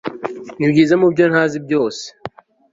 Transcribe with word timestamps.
Nibyiza 0.57 0.93
mubyo 1.01 1.25
ntazi 1.31 1.57
byose 1.65 2.03